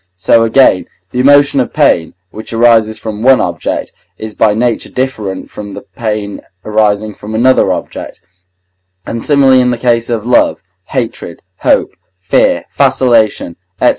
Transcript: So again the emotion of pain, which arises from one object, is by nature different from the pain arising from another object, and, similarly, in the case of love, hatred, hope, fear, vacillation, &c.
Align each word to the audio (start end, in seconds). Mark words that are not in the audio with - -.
So 0.15 0.41
again 0.41 0.87
the 1.11 1.19
emotion 1.19 1.59
of 1.59 1.71
pain, 1.73 2.15
which 2.31 2.53
arises 2.53 2.97
from 2.97 3.21
one 3.21 3.39
object, 3.39 3.93
is 4.17 4.33
by 4.33 4.55
nature 4.55 4.89
different 4.89 5.51
from 5.51 5.73
the 5.73 5.83
pain 5.83 6.41
arising 6.65 7.13
from 7.13 7.35
another 7.35 7.71
object, 7.71 8.19
and, 9.05 9.23
similarly, 9.23 9.61
in 9.61 9.69
the 9.69 9.77
case 9.77 10.09
of 10.09 10.25
love, 10.25 10.63
hatred, 10.85 11.43
hope, 11.57 11.93
fear, 12.19 12.65
vacillation, 12.71 13.57
&c. 13.79 13.89